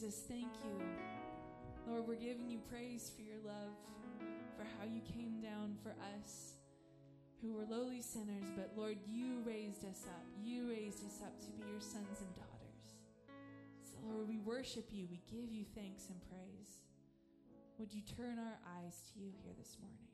[0.00, 0.80] Jesus, thank you.
[1.86, 3.76] Lord, we're giving you praise for your love,
[4.56, 6.54] for how you came down for us
[7.42, 10.24] who were lowly sinners, but Lord, you raised us up.
[10.42, 12.96] You raised us up to be your sons and daughters.
[13.82, 15.06] So, Lord, we worship you.
[15.10, 16.80] We give you thanks and praise.
[17.78, 20.09] Would you turn our eyes to you here this morning?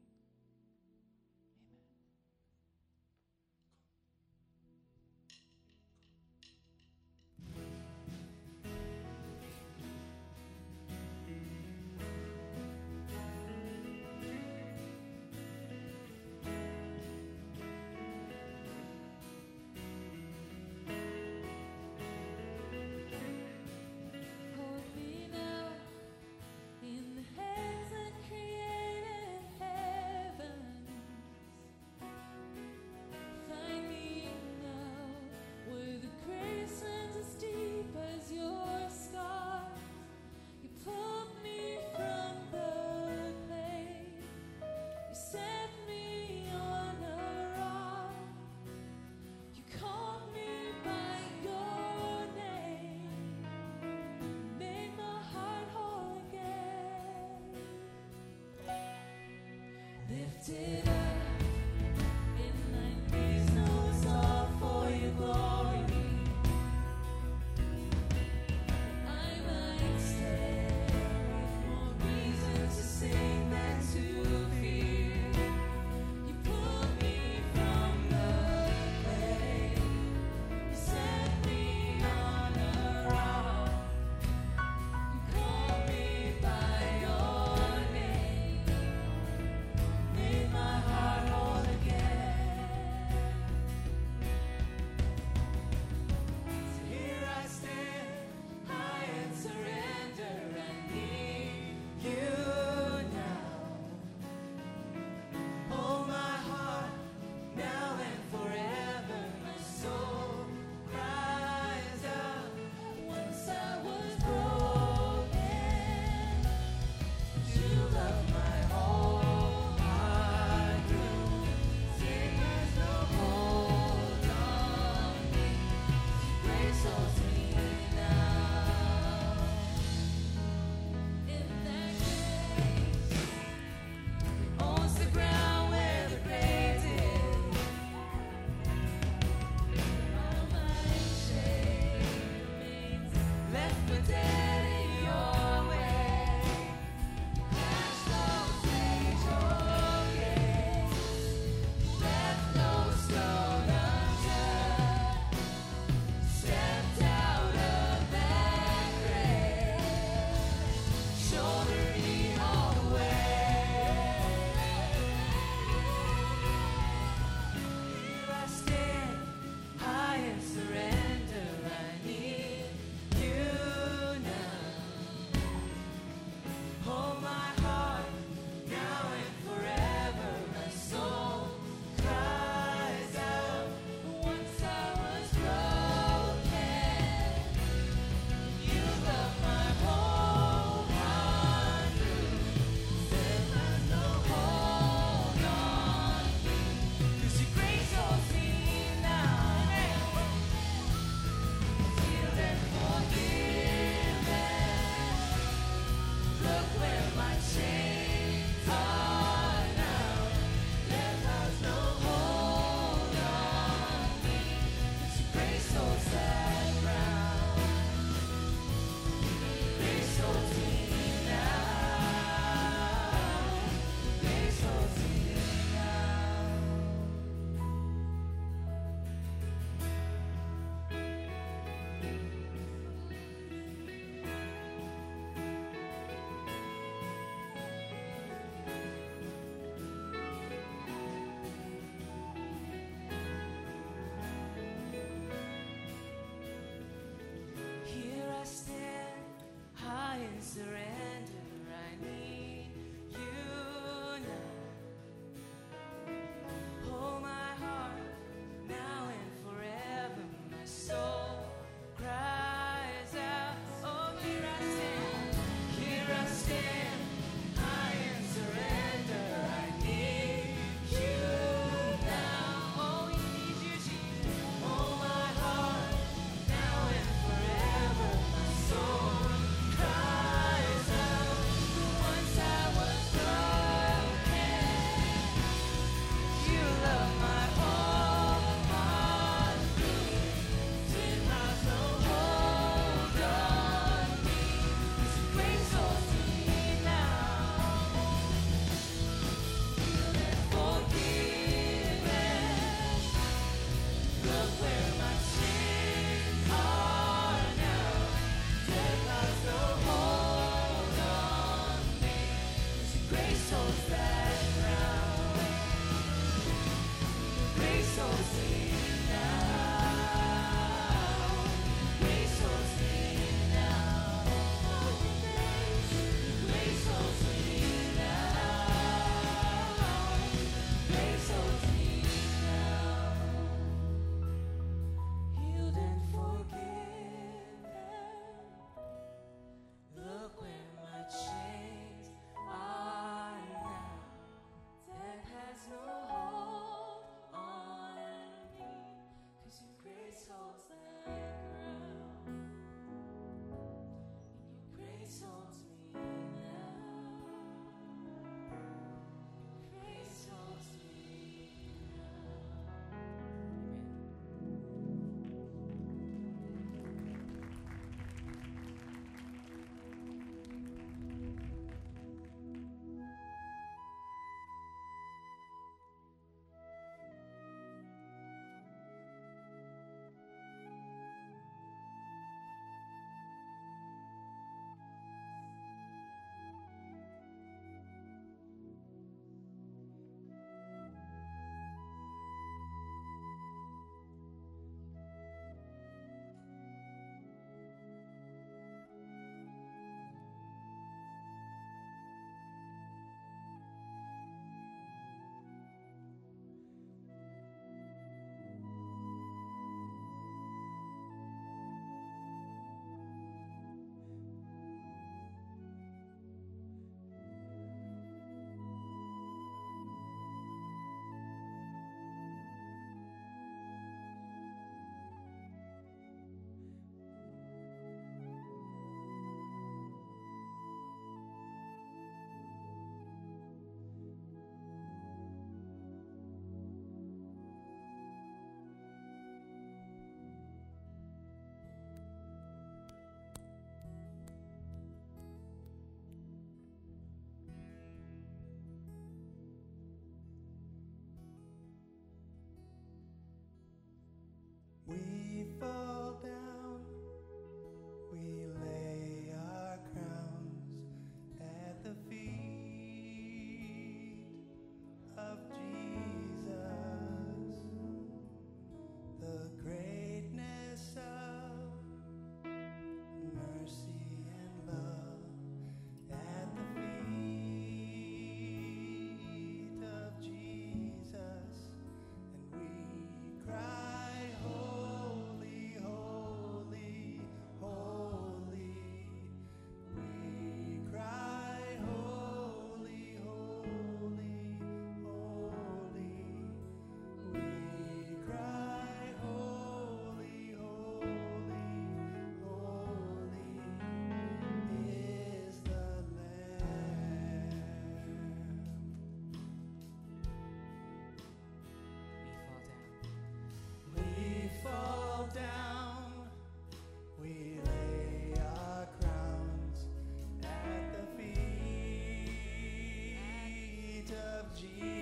[524.62, 524.96] Of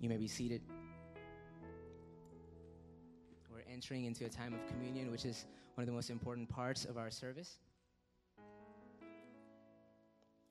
[0.00, 0.62] You may be seated.
[3.50, 6.84] We're entering into a time of communion, which is one of the most important parts
[6.84, 7.58] of our service.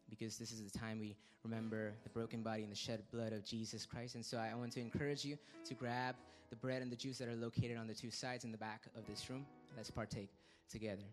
[0.09, 3.45] Because this is the time we remember the broken body and the shed blood of
[3.45, 4.15] Jesus Christ.
[4.15, 6.15] And so I want to encourage you to grab
[6.49, 8.83] the bread and the juice that are located on the two sides in the back
[8.97, 9.45] of this room.
[9.75, 10.29] Let's partake
[10.69, 11.03] together.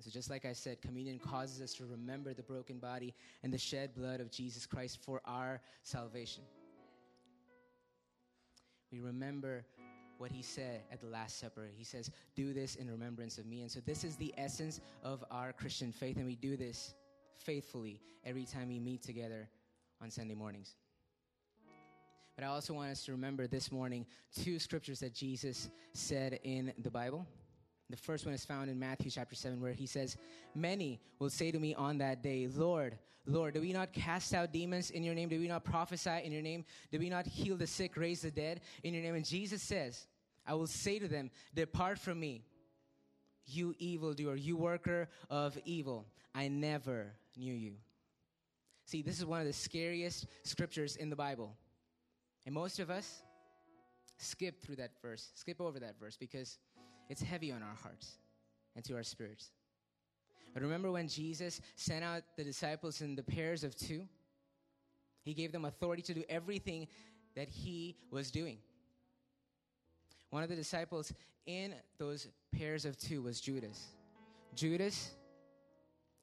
[0.00, 3.58] So, just like I said, communion causes us to remember the broken body and the
[3.58, 6.44] shed blood of Jesus Christ for our salvation.
[8.90, 9.64] We remember
[10.18, 11.68] what he said at the Last Supper.
[11.76, 13.62] He says, Do this in remembrance of me.
[13.62, 16.94] And so, this is the essence of our Christian faith, and we do this
[17.36, 19.48] faithfully every time we meet together
[20.02, 20.74] on Sunday mornings.
[22.34, 26.72] But I also want us to remember this morning two scriptures that Jesus said in
[26.78, 27.26] the Bible.
[27.90, 30.16] The first one is found in Matthew chapter 7, where he says,
[30.54, 34.52] Many will say to me on that day, Lord, Lord, did we not cast out
[34.52, 35.28] demons in your name?
[35.28, 36.64] Did we not prophesy in your name?
[36.90, 39.14] Did we not heal the sick, raise the dead in your name?
[39.14, 40.06] And Jesus says,
[40.46, 42.42] I will say to them, Depart from me,
[43.46, 46.06] you evildoer, you worker of evil.
[46.34, 47.74] I never knew you.
[48.84, 51.54] See, this is one of the scariest scriptures in the Bible.
[52.46, 53.22] And most of us
[54.16, 56.58] skip through that verse, skip over that verse because
[57.08, 58.18] it's heavy on our hearts
[58.76, 59.50] and to our spirits.
[60.54, 64.06] But remember when Jesus sent out the disciples in the pairs of two?
[65.24, 66.88] He gave them authority to do everything
[67.36, 68.58] that he was doing.
[70.30, 71.12] One of the disciples
[71.46, 73.88] in those pairs of two was Judas.
[74.54, 75.10] Judas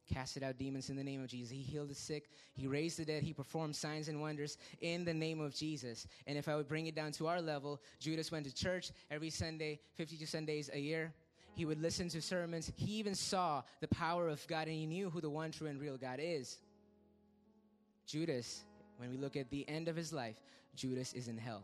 [0.05, 1.51] casted out demons in the name of Jesus.
[1.51, 2.29] He healed the sick.
[2.53, 3.23] He raised the dead.
[3.23, 6.07] He performed signs and wonders in the name of Jesus.
[6.27, 9.29] And if I would bring it down to our level, Judas went to church every
[9.29, 11.13] Sunday, 52 Sundays a year.
[11.55, 12.71] He would listen to sermons.
[12.75, 15.79] He even saw the power of God and he knew who the one true and
[15.79, 16.57] real God is.
[18.05, 18.63] Judas,
[18.97, 20.35] when we look at the end of his life,
[20.75, 21.63] Judas is in hell.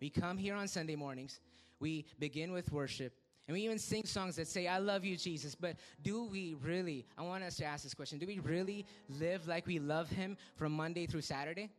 [0.00, 1.40] We come here on Sunday mornings,
[1.80, 3.14] we begin with worship,
[3.46, 5.54] and we even sing songs that say, I love you, Jesus.
[5.54, 8.86] But do we really, I want us to ask this question, do we really
[9.20, 11.70] live like we love him from Monday through Saturday?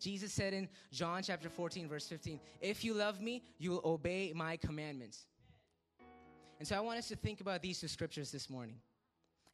[0.00, 4.32] Jesus said in John chapter 14, verse 15, If you love me, you will obey
[4.34, 5.26] my commandments.
[6.58, 8.76] And so I want us to think about these two scriptures this morning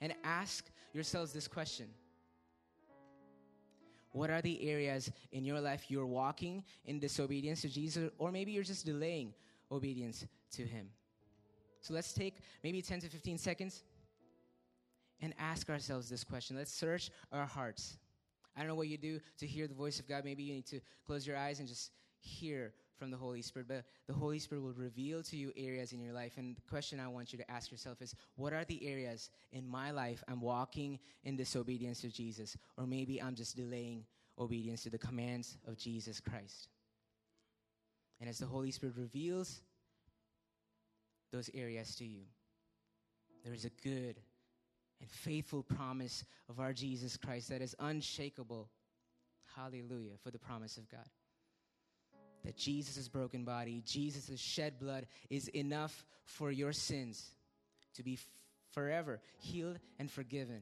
[0.01, 1.89] and ask yourselves this question
[4.13, 8.53] What are the areas in your life you're walking in disobedience to Jesus, or maybe
[8.53, 9.35] you're just delaying
[9.73, 10.89] obedience to Him?
[11.83, 13.83] So let's take maybe 10 to 15 seconds
[15.21, 16.57] and ask ourselves this question.
[16.57, 17.99] Let's search our hearts.
[18.57, 20.25] I don't know what you do to hear the voice of God.
[20.25, 21.91] Maybe you need to close your eyes and just
[22.21, 26.01] hear from the Holy Spirit, but the Holy Spirit will reveal to you areas in
[26.01, 26.35] your life.
[26.37, 29.67] And the question I want you to ask yourself is what are the areas in
[29.67, 32.57] my life I'm walking in disobedience to Jesus?
[32.77, 34.05] Or maybe I'm just delaying
[34.39, 36.69] obedience to the commands of Jesus Christ.
[38.21, 39.63] And as the Holy Spirit reveals
[41.33, 42.23] those areas to you,
[43.45, 44.21] there is a good
[45.01, 48.69] and faithful promise of our Jesus Christ that is unshakable.
[49.57, 51.05] Hallelujah for the promise of God
[52.45, 57.31] that Jesus' broken body, Jesus' shed blood is enough for your sins
[57.95, 58.19] to be
[58.73, 60.61] forever healed and forgiven.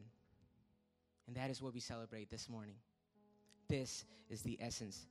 [1.27, 2.75] And that is what we celebrate this morning.
[3.69, 5.07] This is the essence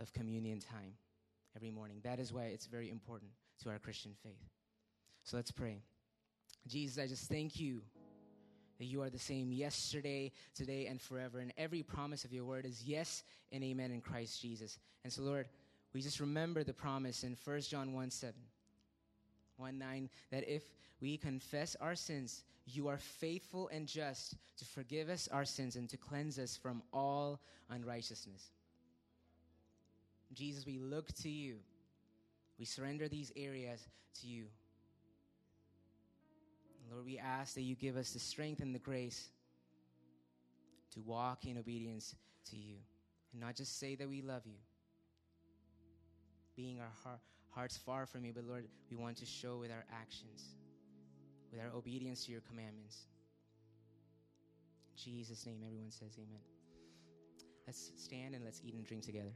[0.00, 0.94] of communion time
[1.56, 2.00] every morning.
[2.04, 3.30] That is why it's very important
[3.62, 4.53] to our Christian faith.
[5.24, 5.80] So let's pray.
[6.66, 7.80] Jesus, I just thank you
[8.78, 11.38] that you are the same yesterday, today, and forever.
[11.38, 14.78] And every promise of your word is yes and amen in Christ Jesus.
[15.02, 15.48] And so, Lord,
[15.94, 18.34] we just remember the promise in 1 John 1 7,
[19.56, 20.62] 1 9, that if
[21.00, 25.88] we confess our sins, you are faithful and just to forgive us our sins and
[25.88, 28.50] to cleanse us from all unrighteousness.
[30.34, 31.56] Jesus, we look to you.
[32.58, 33.86] We surrender these areas
[34.20, 34.46] to you.
[36.90, 39.28] Lord, we ask that you give us the strength and the grace
[40.92, 42.14] to walk in obedience
[42.50, 42.76] to you
[43.32, 44.58] and not just say that we love you
[46.56, 47.18] being our heart,
[47.50, 50.54] hearts far from you, but Lord, we want to show with our actions,
[51.50, 53.06] with our obedience to your commandments.
[54.96, 56.40] In Jesus' name, everyone says amen.
[57.66, 59.32] Let's stand and let's eat and drink together.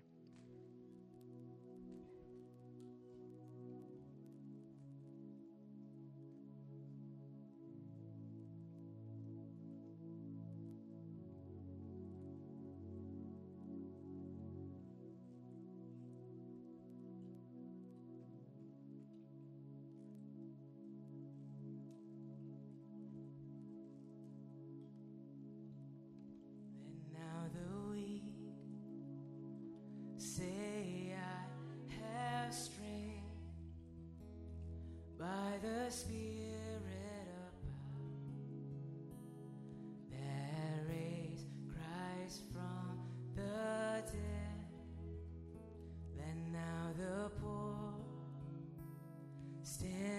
[49.68, 50.17] Stand